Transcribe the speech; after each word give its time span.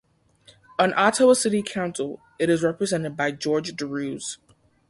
On 0.79 0.95
Ottawa 0.95 1.33
city 1.35 1.61
council 1.61 2.19
it 2.39 2.49
is 2.49 2.63
represented 2.63 3.15
by 3.15 3.29
George 3.31 3.75
Darouze. 3.75 4.37